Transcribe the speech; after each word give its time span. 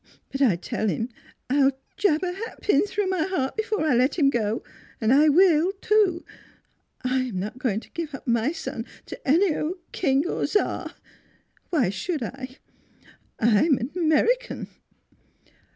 "But 0.31 0.41
I 0.41 0.55
tell 0.55 0.87
him 0.87 1.09
I'll 1.47 1.73
jab 1.95 2.23
a 2.23 2.33
hatpin 2.33 2.87
through 2.87 3.05
my 3.05 3.21
heart 3.23 3.55
before 3.55 3.85
I 3.85 3.93
let 3.93 4.17
him 4.17 4.31
go. 4.31 4.63
And 4.99 5.13
I 5.13 5.29
will, 5.29 5.73
too! 5.79 6.25
I'm 7.03 7.39
not 7.39 7.59
going 7.59 7.81
to 7.81 7.91
give 7.91 8.15
up 8.15 8.25
my 8.25 8.51
son 8.51 8.87
to 9.05 9.27
any 9.27 9.55
old 9.55 9.75
King 9.91 10.27
or 10.27 10.47
Czar; 10.47 10.95
why 11.69 11.91
should 11.91 12.23
I? 12.23 12.57
I'm 13.39 13.77
an 13.77 13.91
American." 13.95 14.69